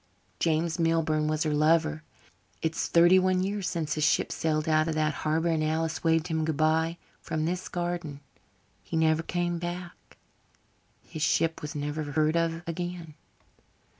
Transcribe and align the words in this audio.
James 0.39 0.79
Milburn 0.79 1.27
was 1.27 1.43
her 1.43 1.53
lover. 1.53 2.01
It's 2.63 2.87
thirty 2.87 3.19
one 3.19 3.43
years 3.43 3.69
since 3.69 3.93
his 3.93 4.03
ship 4.03 4.31
sailed 4.31 4.67
out 4.67 4.87
of 4.87 4.95
that 4.95 5.13
harbour 5.13 5.49
and 5.49 5.63
Alice 5.63 6.03
waved 6.03 6.27
him 6.27 6.43
good 6.43 6.57
bye 6.57 6.97
from 7.21 7.45
this 7.45 7.69
garden. 7.69 8.19
He 8.81 8.97
never 8.97 9.21
came 9.21 9.59
back. 9.59 10.17
His 11.03 11.21
ship 11.21 11.61
was 11.61 11.75
never 11.75 12.01
heard 12.13 12.35
of 12.35 12.63
again. 12.65 13.13